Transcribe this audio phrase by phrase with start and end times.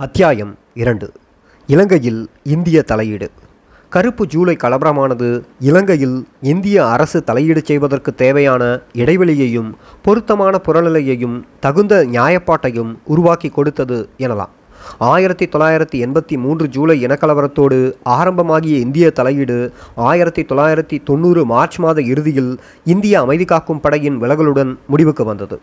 [0.00, 1.12] அத்தியாயம் இரண்டு.
[1.66, 3.30] இலங்கையில் இந்திய தலையீடு.
[3.88, 9.72] கருப்பு ஜூலை கலவரமானது இலங்கையில் இந்திய அரசு தலையீடு செய்வதற்கு தேவையான இடைவெளியையும்
[10.02, 14.52] பொருத்தமான புறநிலையையும் தகுந்த நியாயப்பாட்டையும் உருவாக்கி கொடுத்தது எனலாம்.
[14.98, 22.58] ஆயிரத்தி தொள்ளாயிரத்தி எண்பத்தி மூன்று ஜூலை இனக்கலவரத்தோடு ஆரம்பமாகிய இந்திய தலையீடு ஆயிரத்தி தொள்ளாயிரத்தி தொண்ணூறு மார்ச் மாத இறுதியில்
[22.84, 25.60] இந்திய அமைதி காக்கும் படையின் விலகலுடன் முடிவுக்கு வந்தது.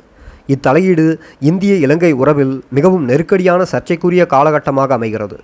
[0.54, 1.06] இத்தலையீடு
[1.50, 5.38] இந்திய இலங்கை உறவில் மிகவும் நெருக்கடியான சர்ச்சைக்குரிய காலகட்டமாக அமைகிறது.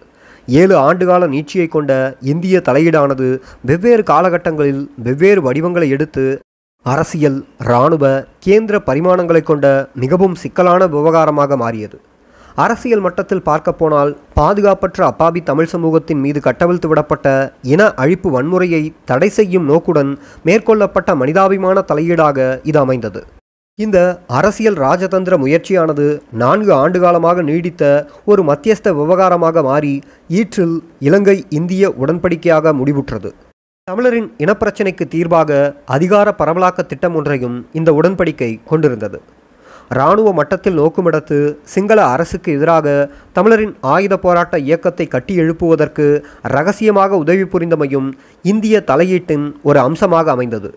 [0.59, 1.91] ஏழு ஆண்டுகால நீட்சியை கொண்ட
[2.31, 3.27] இந்திய தலையீடானது
[3.69, 6.23] வெவ்வேறு காலகட்டங்களில் வெவ்வேறு வடிவங்களை எடுத்து
[6.85, 8.05] அரசியல் இராணுவ
[8.45, 9.65] கேந்திர பரிமாணங்களை கொண்ட
[10.03, 11.97] மிகவும் சிக்கலான விவகாரமாக மாறியது.
[12.63, 17.27] அரசியல் மட்டத்தில் பார்க்கப்போனால் பாதுகாப்பற்ற அப்பாவி தமிழ் சமூகத்தின் மீது கட்டவிழ்த்து விடப்பட்ட
[17.73, 20.11] இன அழிப்பு வன்முறையை தடை செய்யும் நோக்குடன்
[20.49, 23.21] மேற்கொள்ளப்பட்ட மனிதாபிமான தலையீடாக இது அமைந்தது.
[23.83, 23.97] இந்த
[24.37, 26.05] அரசியல் ராஜதந்திர முயற்சியானது
[26.41, 27.83] நான்கு ஆண்டுகாலமாக நீடித்த
[28.31, 29.93] ஒரு மத்தியஸ்த விவகாரமாக மாறி
[30.39, 30.75] ஈற்றில்
[31.07, 33.29] இலங்கை இந்திய உடன்படிக்கையாக முடிவுற்றது.
[33.87, 35.51] தமிழரின் இனப்பிரச்சினைக்கு தீர்வாக
[35.95, 39.19] அதிகார பரவலாக்க திட்டம் ஒன்றையும் இந்த உடன்படிக்கை கொண்டிருந்தது.
[39.97, 41.37] இராணுவ மட்டத்தில் நோக்குமிடத்து
[41.71, 42.87] சிங்கள அரசுக்கு எதிராக
[43.37, 46.05] தமிழரின் ஆயுத போராட்ட இயக்கத்தை கட்டி எழுப்புவதற்கு
[46.55, 48.07] ரகசியமாக உதவி புரிந்தமையும்
[48.51, 50.71] இந்திய தலையீட்டின் ஒரு அம்சமாக அமைந்தது.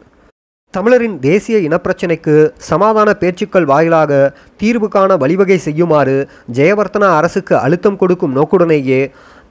[0.75, 2.35] தமிழரின் தேசிய இனப்பிரச்சினைக்கு
[2.69, 4.13] சமாதான பேச்சுக்கள் வாயிலாக
[4.61, 6.17] தீர்வு காண வழிவகை செய்யுமாறு
[6.57, 8.99] ஜெயவர்த்தனா அரசுக்கு அழுத்தம் கொடுக்கும் நோக்குடனேயே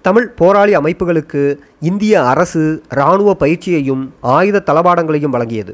[0.07, 1.43] தமிழ் போராளி அமைப்புகளுக்கு
[1.89, 2.63] இந்திய அரசு
[2.97, 4.03] இராணுவ பயிற்சியையும்
[4.35, 5.73] ஆயுத தளபாடங்களையும் வழங்கியது.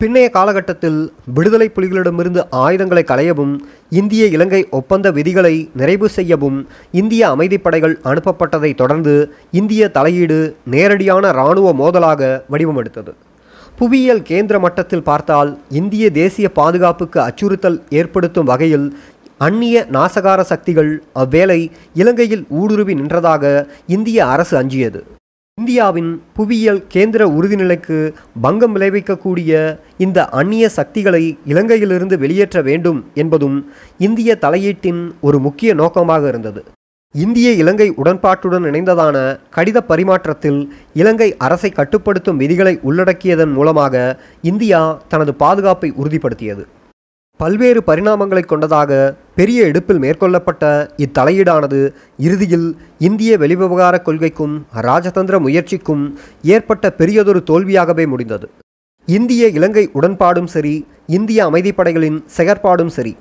[0.00, 1.00] பின்னைய காலகட்டத்தில்
[1.36, 3.54] விடுதலை புலிகளிடமிருந்து ஆயுதங்களை களையவும்
[4.00, 6.58] இந்திய இலங்கை ஒப்பந்த விதிகளை நிறைவு செய்யவும்
[7.00, 9.16] இந்திய அமைதிப்படைகள் அனுப்பப்பட்டதை தொடர்ந்து
[9.60, 10.38] இந்திய தலையீடு
[10.76, 13.12] நேரடியான இராணுவ மோதலாக வடிவமெடுத்தது.
[13.80, 18.84] புவியியல் கேந்திர மட்டத்தில் பார்த்தால் இந்திய தேசிய பாதுகாப்புக்கு அச்சுறுத்தல் ஏற்படுத்தும் வகையில்
[19.38, 21.60] அந்நிய நாசகார சக்திகள் அவ்வேளை
[21.94, 23.44] இலங்கையில் ஊடுருவி நின்றதாக
[23.86, 25.00] இந்திய அரசு அஞ்சியது.
[25.58, 27.98] இந்தியாவின் புவியியல் கேந்திர உறுதிநிலைக்கு
[28.42, 29.52] பங்கம் விளைவிக்கக்கூடிய
[29.98, 33.58] இந்த அந்நிய சக்திகளை இலங்கையிலிருந்து வெளியேற்ற வேண்டும் என்பதும்
[33.98, 36.62] இந்திய தலையீட்டின் ஒரு முக்கிய நோக்கமாக இருந்தது.
[37.14, 39.16] இந்திய இலங்கை உடன்பாட்டுடன் இணைந்ததான
[39.54, 40.60] கடித பரிமாற்றத்தில்
[40.94, 43.94] இலங்கை அரசை கட்டுப்படுத்தும் விதிகளை உள்ளடக்கியதன் மூலமாக
[44.50, 46.62] இந்தியா தனது பாதுகாப்பை உறுதிப்படுத்தியது.
[47.40, 49.00] பல்வேறு பரிணாமங்களை கொண்டதாக
[49.34, 50.64] பெரிய எடுப்பில் மேற்கொள்ளப்பட்ட
[51.06, 51.80] இத்தலையீடானது
[52.26, 54.56] இறுதியில் இந்திய வெளிவிவகார கொள்கைக்கும்
[54.88, 58.48] ராஜதந்திர முயற்சிக்கும் ஏற்பட்ட பெரியதொரு தோல்வியாகவே முடிந்தது.
[59.08, 63.16] இந்திய இலங்கை உடன்பாடும் சரி இந்திய அமைதிப்படைகளின் செயற்பாடும் சரி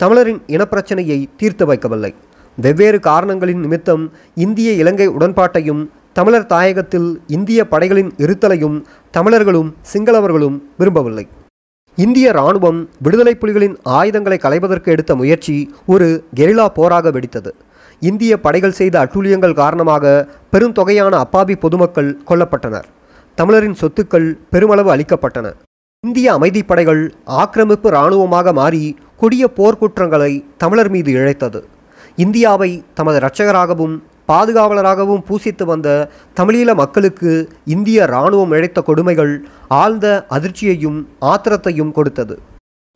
[0.00, 2.14] தமிழரின் இனப்பிரச்சனையை தீர்த்து வைக்கவில்லை.
[2.58, 5.82] வெவ்வேறு காரணங்களின் நிமித்தம் இந்திய இலங்கை உடன்பாட்டையும்
[6.12, 8.76] தமிழர் தாயகத்தில் இந்திய படைகளின் இருத்தலையும்
[9.10, 11.26] தமிழர்களும் சிங்களவர்களும் விரும்பவில்லை.
[11.94, 15.56] இந்திய இராணுவம் விடுதலை புலிகளின் ஆயுதங்களை களைவதற்கு எடுத்த முயற்சி
[15.86, 17.50] ஒரு கெரிலா போராக வெடித்தது.
[17.98, 22.88] இந்திய படைகள் செய்த அட்டூழியங்கள் காரணமாக பெருந்தொகையான அப்பாவி பொதுமக்கள் கொல்லப்பட்டனர்.
[23.34, 25.46] தமிழரின் சொத்துக்கள் பெருமளவு அளிக்கப்பட்டன.
[26.00, 31.60] இந்திய அமைதிப்படைகள் ஆக்கிரமிப்பு இராணுவமாக மாறி கொடிய போர்க்குற்றங்களை தமிழர் மீது இழைத்தது.
[32.16, 33.94] இந்தியாவை தமது இரட்சகராகவும்
[34.28, 35.88] பாதுகாவலராகவும் பூசித்து வந்த
[36.36, 39.32] தமிழீழ மக்களுக்கு இந்திய இராணுவம் இழைத்த கொடுமைகள்
[39.68, 42.36] ஆழ்ந்த அதிர்ச்சியையும் ஆத்திரத்தையும் கொடுத்தது.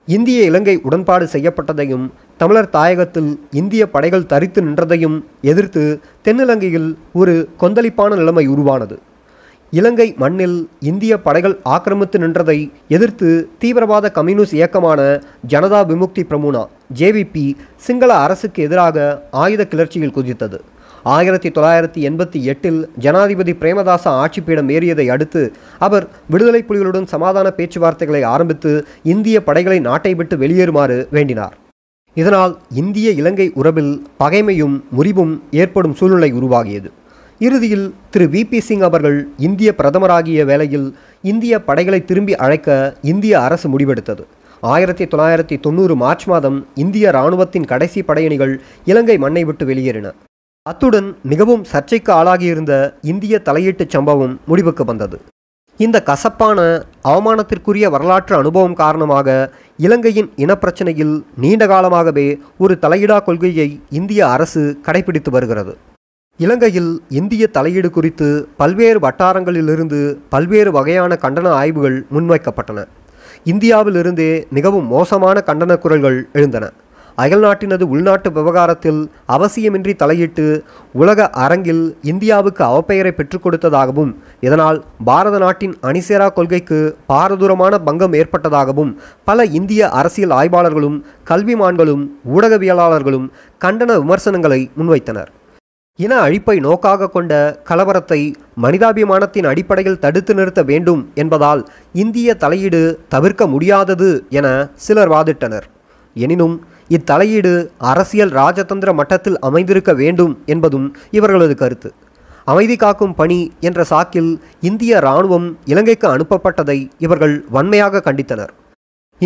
[0.09, 2.07] இந்திய இலங்கை உடன்பாடு செய்யப்பட்டதையும்
[2.37, 8.97] தமிழர் தாயகத்தில் இந்திய படைகள் தரித்து நின்றதையும் எதிர்த்து தென்னிலங்கையில் ஒரு கொந்தளிப்பான நிலைமை உருவானது.
[9.73, 12.57] இலங்கை மண்ணில் இந்திய படைகள் ஆக்கிரமித்து நின்றதை
[12.89, 15.01] எதிர்த்து தீவிரவாத கம்யூனிஸ்ட் இயக்கமான
[15.49, 16.63] ஜனதா விமுக்தி பிரமுனா
[16.99, 17.45] ஜேவிபி
[17.87, 18.97] சிங்கள அரசுக்கு எதிராக
[19.31, 20.59] ஆயுத கிளர்ச்சியில் குதித்தது.
[21.03, 25.43] ஆயிரத்தி தொள்ளாயிரத்தி எண்பத்தி எட்டில் ஜனாதிபதி பிரேமதாச ஆட்சி பீடம் ஏறியதை அடுத்து
[25.79, 31.57] அவர் விடுதலை புலிகளுடன் சமாதான பேச்சுவார்த்தைகளை ஆரம்பித்து இந்திய படைகளை நாட்டை விட்டு வெளியேறுமாறு வேண்டினார்.
[32.15, 36.91] இதனால் இந்திய இலங்கை உறவில் பகைமையும் முறிவும் ஏற்படும் சூழ்நிலை உருவாகியது.
[37.39, 43.79] இறுதியில் திரு வி பி சிங் அவர்கள் இந்திய பிரதமராகிய வேளையில் இந்திய படைகளை திரும்பி அழைக்க இந்திய அரசு
[43.79, 44.25] முடிவெடுத்தது.
[44.61, 50.13] ஆயிரத்தி தொள்ளாயிரத்தி தொண்ணூறு மார்ச் மாதம் இந்திய இராணுவத்தின் கடைசி படையணிகள் இலங்கை மண்ணை விட்டு வெளியேறின.
[50.63, 55.21] அத்துடன் மிகவும் சர்ச்சைக்கு ஆளாகியிருந்த இந்திய தலையீட்டுச் சம்பவம் முடிவுக்கு வந்தது.
[55.77, 64.81] இந்த கசப்பான அவமானத்திற்குரிய வரலாற்று அனுபவம் காரணமாக இலங்கையின் இனப்பிரச்சனையில் நீண்ட காலமாகவே ஒரு தலையிடா கொள்கையை இந்திய அரசு
[64.87, 65.77] கடைபிடித்து வருகிறது.
[66.43, 68.27] இலங்கையில் இந்திய தலையீடு குறித்து
[68.61, 70.01] பல்வேறு வட்டாரங்களிலிருந்து
[70.33, 72.85] பல்வேறு வகையான கண்டன ஆய்வுகள் முன்வைக்கப்பட்டன.
[73.53, 76.67] இந்தியாவிலிருந்தே மிகவும் மோசமான கண்டன குரல்கள் எழுந்தன.
[77.23, 79.01] அயல்நாட்டினது உள்நாட்டு விவகாரத்தில்
[79.37, 80.45] அவசியமின்றி தலையிட்டு
[81.03, 81.83] உலக அரங்கில்
[82.13, 84.13] இந்தியாவுக்கு அவப்பெயரை பெற்றுக் கொடுத்ததாகவும்
[84.47, 86.79] இதனால் பாரத நாட்டின் அணிசேரா கொள்கைக்கு
[87.13, 88.93] பாரதூரமான பங்கம் ஏற்பட்டதாகவும்
[89.31, 91.01] பல இந்திய அரசியல் ஆய்வாளர்களும்
[91.33, 92.05] கல்விமான்களும்
[92.37, 93.27] ஊடகவியலாளர்களும்
[93.65, 95.33] கண்டன விமர்சனங்களை முன்வைத்தனர்.
[96.03, 97.33] இன அழிப்பை நோக்காக கொண்ட
[97.69, 98.19] கலவரத்தை
[98.63, 101.63] மனிதாபிமானத்தின் அடிப்படையில் தடுத்து நிறுத்த வேண்டும் என்பதால்
[102.03, 104.09] இந்திய தலையீடு தவிர்க்க முடியாதது
[104.39, 105.67] என சிலர் வாதிட்டனர்.
[106.17, 106.55] எனினும்
[106.97, 111.91] இத்தலையீடு அரசியல் ராஜதந்திர மட்டத்தில் அமைந்திருக்க வேண்டும் என்பதும் இவர்களது கருத்து.
[112.45, 118.53] அமைதி காக்கும் பணி என்ற சாக்கில் இந்திய இராணுவம் இலங்கைக்கு அனுப்பப்பட்டதை இவர்கள் வன்மையாக கண்டித்தனர்.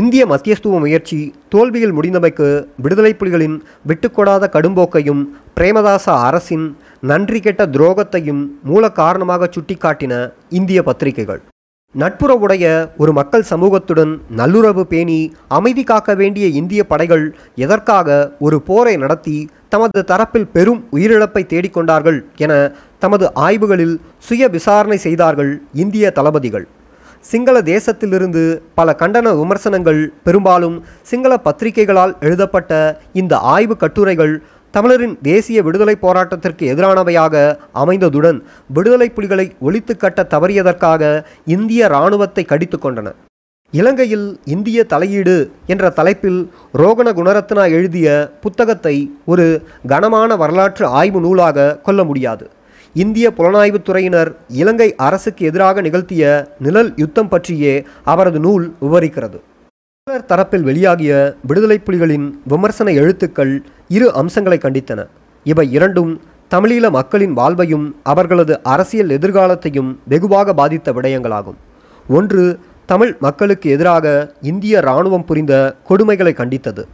[0.01, 1.19] இந்திய மத்தியஸ்துவ முயற்சி
[1.53, 2.47] தோல்வியில் முடிந்தமைக்கு
[2.85, 3.57] விடுதலை புலிகளின்
[3.89, 5.23] விட்டுக்கொடாத கடும்போக்கையும்
[5.57, 6.65] பிரேமதாச அரசின்
[7.01, 11.43] நன்றி கெட்ட துரோகத்தையும் மூல காரணமாக சுட்டிக்காட்டின இந்திய பத்திரிகைகள்.
[11.95, 12.65] நட்புறவுடைய
[12.97, 17.25] ஒரு மக்கள் சமூகத்துடன் நல்லுறவு பேணி அமைதி காக்க வேண்டிய இந்திய படைகள்
[17.55, 22.53] எதற்காக ஒரு போரை நடத்தி தமது தரப்பில் பெரும் உயிரிழப்பை தேடிக்கொண்டார்கள் என
[22.99, 26.67] தமது ஆய்வுகளில் சுய விசாரணை செய்தார்கள் இந்திய தளபதிகள்.
[27.25, 28.43] சிங்கள தேசத்திலிருந்து
[28.75, 32.73] பல கண்டன விமர்சனங்கள் பெரும்பாலும் சிங்கள பத்திரிகைகளால் எழுதப்பட்ட
[33.21, 34.35] இந்த ஆய்வு கட்டுரைகள்
[34.75, 37.35] தமிழரின் தேசிய விடுதலை போராட்டத்திற்கு எதிரானவையாக
[37.83, 38.39] அமைந்ததுடன்
[38.77, 41.03] விடுதலை புலிகளை ஒழித்து கட்ட தவறியதற்காக
[41.57, 43.11] இந்திய இராணுவத்தை கடித்து கொண்டன.
[43.73, 45.37] இலங்கையில் இந்திய தலையீடு
[45.73, 46.41] என்ற தலைப்பில்
[46.75, 48.09] ரோகண குணரத்னா எழுதிய
[48.41, 49.47] புத்தகத்தை ஒரு
[49.87, 52.45] கனமான வரலாற்று ஆய்வு நூலாக கொள்ள முடியாது.
[52.95, 59.41] இந்திய புலனாய்வுத் துறையினர் இலங்கை அரசுக்கு எதிராக நிகழ்த்திய நிழல் யுத்தம் பற்றியே அவரது நூல் விவரிக்கிறது.
[60.03, 65.07] தமிழர் தரப்பில் வெளியாகிய விடுதலை புலிகளின் விமர்சன எழுத்துக்கள் இரு அம்சங்களை கண்டித்தன.
[65.45, 71.59] இவை இரண்டும் தமிழீழ மக்களின் வாழ்வையும் அவர்களது அரசியல் எதிர்காலத்தையும் வெகுவாக பாதித்த விடயங்களாகும்.
[72.09, 76.85] ஒன்று தமிழ் மக்களுக்கு எதிராக இந்திய இராணுவம் புரிந்த கொடுமைகளை கண்டித்தது.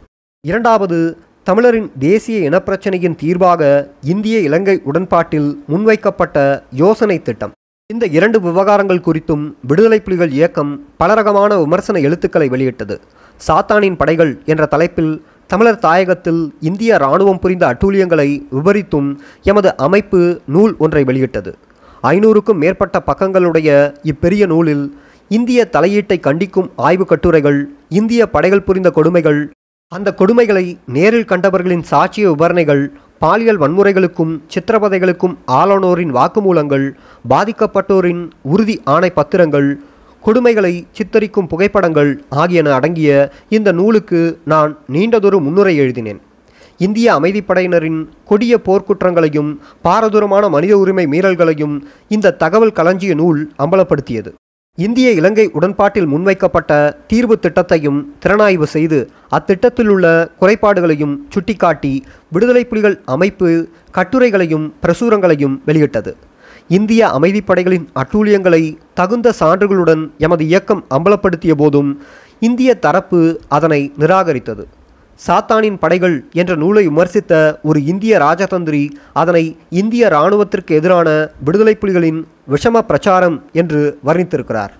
[0.47, 1.17] இரண்டாவது
[1.49, 3.61] தமிழரின் தேசிய இனப்பிரச்சனையின் தீர்வாக
[4.13, 6.37] இந்திய இலங்கை உடன்பாட்டில் முன்வைக்கப்பட்ட
[6.81, 7.53] யோசனை திட்டம்.
[7.93, 12.95] இந்த இரண்டு விவகாரங்கள் குறித்தும் விடுதலை புலிகள் இயக்கம் பலரகமான விமர்சன எழுத்துக்களை வெளியிட்டது.
[13.47, 15.13] சாத்தானின் படைகள் என்ற தலைப்பில்
[15.47, 19.09] தமிழர் தாயகத்தில் இந்திய இராணுவம் புரிந்த அட்டூழியங்களை விவரித்தும்
[19.43, 21.53] எமது அமைப்பு நூல் ஒன்றை வெளியிட்டது.
[22.13, 23.69] ஐநூறுக்கும் மேற்பட்ட பக்கங்களுடைய
[24.11, 24.85] இப்பெரிய நூலில்
[25.27, 27.61] இந்திய தலையீட்டை கண்டிக்கும் ஆய்வு கட்டுரைகள்
[28.01, 29.41] இந்திய படைகள் புரிந்த கொடுமைகள்
[29.95, 30.63] அந்த கொடுமைகளை
[30.95, 32.81] நேரில் கண்டவர்களின் சாட்சிய விபரணைகள்
[33.21, 36.85] பாலியல் வன்முறைகளுக்கும் சித்திரவதைகளுக்கும் ஆளானோரின் வாக்குமூலங்கள்
[37.31, 38.21] பாதிக்கப்பட்டோரின்
[38.51, 39.69] உறுதி ஆணை பத்திரங்கள்
[40.23, 43.13] கொடுமைகளை சித்தரிக்கும் புகைப்படங்கள் ஆகியன அடங்கிய
[43.57, 44.19] இந்த நூலுக்கு
[44.53, 46.19] நான் நீண்டதொரு முன்னுரை எழுதினேன்.
[46.79, 47.99] இந்திய அமைதிப்படையினரின்
[48.31, 49.51] கொடிய போர்க்குற்றங்களையும்
[49.87, 51.75] பாரதூரமான மனித உரிமை மீறல்களையும்
[52.15, 54.31] இந்த தகவல் களஞ்சிய நூல் அம்பலப்படுத்தியது.
[54.77, 56.71] இந்திய இலங்கை உடன்பாட்டில் முன்வைக்கப்பட்ட
[57.07, 58.99] தீர்வு திட்டத்தையும் திறனாய்வு செய்து
[59.37, 60.05] அத்திட்டத்தில் உள்ள
[60.41, 61.91] குறைபாடுகளையும் சுட்டிக்காட்டி
[62.29, 63.49] விடுதலை புலிகள் அமைப்பு
[63.97, 66.13] கட்டுரைகளையும் பிரசுரங்களையும் வெளியிட்டது.
[66.67, 68.63] இந்திய அமைதிப்படைகளின் அட்டூழியங்களை
[68.93, 71.91] தகுந்த சான்றுகளுடன் எமது இயக்கம் அம்பலப்படுத்திய போதும்
[72.39, 74.65] இந்திய தரப்பு அதனை நிராகரித்தது.
[75.19, 78.83] சாத்தானின் படைகள் என்ற நூலை விமர்சித்த ஒரு இந்திய ராஜதந்திரி
[79.13, 79.43] அதனை
[79.81, 81.09] இந்திய இராணுவத்திற்கு எதிரான
[81.45, 82.19] விடுதலை புலிகளின்
[82.53, 84.73] விஷம பிரச்சாரம் என்று வர்ணித்திருக்கிறார்.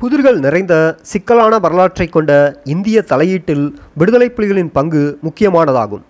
[0.00, 2.32] புதிர்கள் நிறைந்த சிக்கலான வரலாற்றை கொண்ட
[2.64, 6.04] இந்திய தலையீட்டில் விடுதலை புலிகளின் பங்கு முக்கியமானதாகும்.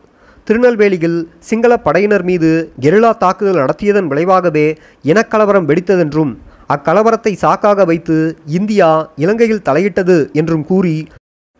[0.46, 2.50] திருநெல்வேலியில் சிங்கள படையினர் மீது
[2.81, 4.67] கெரில்லா தாக்குதல் நடத்தியதன் விளைவாகவே
[5.05, 6.32] இனக்கலவரம் வெடித்ததென்றும்
[6.75, 8.17] அக்கலவரத்தை சாக்காக வைத்து
[8.58, 8.88] இந்தியா
[9.25, 10.96] இலங்கையில் தலையிட்டது என்றும் கூறி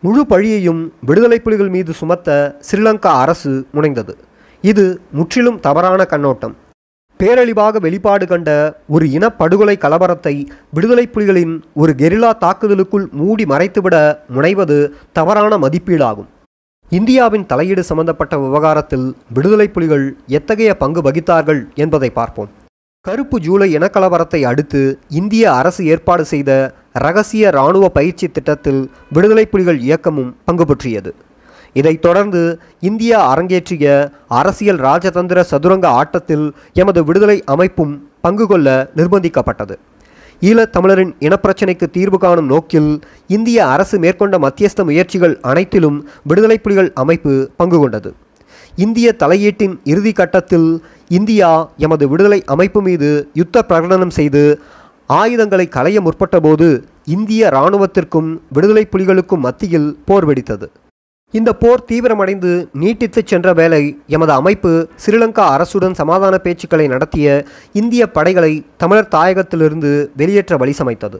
[0.04, 2.28] முழு பழியையும் விடுதலை புலிகள் மீது சுமத்த
[2.66, 4.12] ஸ்ரீலங்கா அரசு முனைந்தது.
[4.64, 4.84] இது
[5.19, 6.54] முற்றிலும் தவறான கண்ணோட்டம்.
[7.20, 8.50] பேரழிவாக வெளிப்பாடு கண்ட
[8.94, 10.34] ஒரு இனப்படுகொலை கலவரத்தை
[10.76, 13.96] விடுதலை புலிகளின் ஒரு கெரில்லா தாக்குதலுக்குள் மூடி மறைத்துவிட
[14.36, 14.76] முனைவது
[15.19, 16.29] தவறான மதிப்பீடாகும்.
[16.98, 19.06] இந்தியாவின் தலையீடு சம்பந்தப்பட்ட விவகாரத்தில்
[19.38, 20.06] விடுதலை புலிகள்
[20.38, 22.53] எத்தகைய பங்கு வகித்தார்கள் என்பதை பார்ப்போம்.
[23.06, 26.51] கருப்பு ஜூலை இனக்கலவரத்தை அடுத்து இந்திய அரசு ஏற்பாடு செய்த
[26.93, 31.15] ரகசிய இராணுவ பயிற்சி திட்டத்தில் விடுதலை புலிகள் இயக்கமும் பங்கு பற்றியது.
[31.72, 39.77] இதைத் தொடர்ந்து இந்தியா அரங்கேற்றிய அரசியல் ராஜதந்திர சதுரங்க ஆட்டத்தில் எமது விடுதலை அமைப்பும் பங்கு கொள்ள நிர்பந்திக்கப்பட்டது.
[40.41, 47.79] ஈழத்தமிழரின் இனப்பிரச்சினைக்கு தீர்வு காணும் நோக்கில் இந்திய அரசு மேற்கொண்ட மத்தியஸ்த முயற்சிகள் அனைத்திலும் விடுதலை புலிகள் அமைப்பு பங்கு
[47.79, 48.15] கொண்டது.
[48.84, 50.66] இந்திய தலையீட்டின் இறுதி கட்டத்தில்
[51.08, 51.50] இந்தியா
[51.84, 54.42] எமது விடுதலை அமைப்பு மீது யுத்த பிரகடனம் செய்து
[55.18, 56.68] ஆயுதங்களை களைய முற்பட்டபோது
[57.14, 60.66] இந்திய இராணுவத்திற்கும் விடுதலை புலிகளுக்கும் மத்தியில் போர் வெடித்தது.
[61.34, 62.50] இந்த போர் தீவிரமடைந்து
[62.82, 63.82] நீட்டித்துச் சென்ற வேளை
[64.16, 64.72] எமது அமைப்பு
[65.04, 67.46] ஸ்ரீலங்கா அரசுடன் சமாதான பேச்சுக்களை நடத்திய
[67.80, 68.52] இந்திய படைகளை
[68.82, 71.18] தமிழர் தாயகத்திலிருந்து வெளியேற்ற வழி சமைத்தது.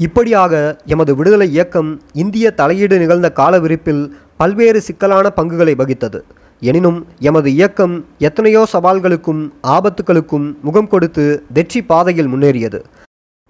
[0.00, 0.52] இப்படியாக
[0.86, 1.90] எமது விடுதலை இயக்கம்
[2.24, 4.04] இந்திய தலையீடு நிகழ்ந்த காலவிரிப்பில்
[4.36, 6.20] பல்வேறு சிக்கலான பங்குகளை வகித்தது.
[6.68, 6.98] எனினும்
[7.28, 9.42] எமது இயக்கம் எத்தனையோ சவால்களுக்கும்
[9.74, 11.24] ஆபத்துகளுக்கும் முகம் கொடுத்து
[11.56, 12.80] வெற்றி பாதையில் முன்னேறியது.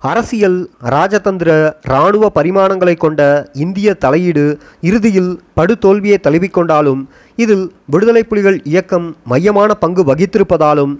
[0.02, 0.58] அரசியல்
[0.94, 1.50] ராஜதந்திர
[1.88, 4.44] இராணுவ பரிமாணங்களை கொண்ட இந்திய தலையீடு
[4.88, 7.02] இறுதியில் படுதோல்வியை தழுவிக்கொண்டாலும்
[7.42, 10.94] இதில் விடுதலை புலிகள் இயக்கம் மையமான பங்கு வகித்திருப்பதாலும்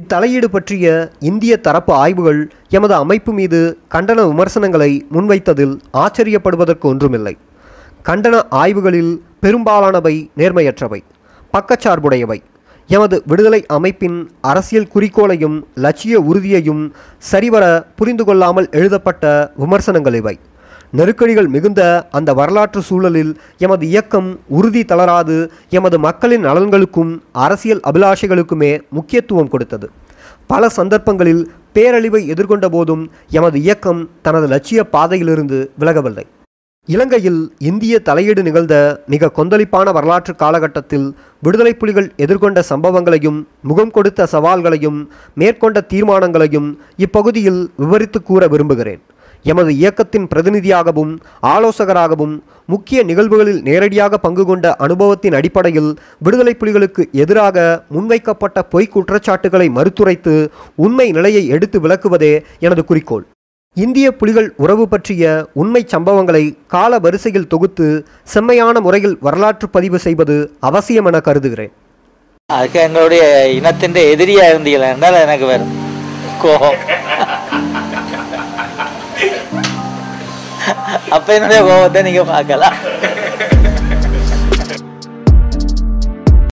[0.00, 0.86] இத்தலையீடு பற்றிய
[1.30, 2.40] இந்திய தரப்பு ஆய்வுகள்
[2.78, 3.60] எமது அமைப்பு மீது
[3.94, 7.36] கண்டன விமர்சனங்களை முன்வைத்ததில் ஆச்சரியப்படுவதற்கு ஒன்றுமில்லை.
[8.08, 11.00] கண்டன ஆய்வுகளில் பெரும்பாலானவை நேர்மையற்றவை.
[11.54, 12.38] பக்கச்சார்புடையவை.
[12.88, 17.64] எமது விடுதலை அமைப்பின் அரசியல் குறிக்கோளையும் லட்சிய உறுதியையும் சரிவர
[17.96, 20.38] புரிந்து கொள்ளாமல் எழுதப்பட்ட விமர்சனங்கள் இவை.
[20.90, 29.48] நெருக்கடிகள் மிகுந்த அந்த வரலாற்று சூழலில் எமது இயக்கம் உறுதி தளராது எமது மக்களின் நலன்களுக்கும் அரசியல் அபிலாஷைகளுக்குமே முக்கியத்துவம்
[29.48, 29.90] கொடுத்தது.
[30.46, 36.26] பல சந்தர்ப்பங்களில் பேரழிவை எதிர்கொண்ட போதும் எமது இயக்கம் தனது லட்சிய பாதையிலிருந்து விலகவில்லை.
[36.88, 38.74] இலங்கையில் இந்திய தலையீடு நிகழ்ந்த
[39.06, 41.04] மிக கொந்தளிப்பான வரலாற்று காலகட்டத்தில்
[41.42, 44.98] விடுதலை புலிகள் எதிர்கொண்ட சம்பவங்களையும் முகம் கொடுத்த சவால்களையும்
[45.34, 49.02] மேற்கொண்ட தீர்மானங்களையும் இப்பகுதியில் விவரித்து கூற விரும்புகிறேன்.
[49.42, 51.12] எமது இயக்கத்தின் பிரதிநிதியாகவும்
[51.54, 52.34] ஆலோசகராகவும்
[52.66, 60.34] முக்கிய நிகழ்வுகளில் நேரடியாக பங்கு கொண்ட அனுபவத்தின் அடிப்படையில் விடுதலை புலிகளுக்கு எதிராக முன்வைக்கப்பட்ட பொய்க் குற்றச்சாட்டுகளை மறுத்துரைத்து
[60.74, 63.26] உண்மை நிலையை எடுத்து விளக்குவதே எனது குறிக்கோள்.
[63.76, 65.22] இந்திய புலிகள் உறவு பற்றிய
[65.60, 66.42] உண்மை சம்பவங்களை
[66.74, 67.86] கால வரிசையில் தொகுத்து
[68.32, 70.36] செம்மையான முறையில் வரலாற்று பதிவு செய்வது
[70.68, 71.72] அவசியம் என கருதுகிறேன்.
[72.56, 73.22] அதுக்கு எங்களுடைய
[73.58, 75.74] இனத்தின் எதிரியா இருந்தீங்களா என்றால் எனக்கு வரும்
[76.42, 76.80] கோபம்.
[81.16, 82.78] அப்ப என்னுடைய கோபத்தை நீங்க பார்க்கலாம்.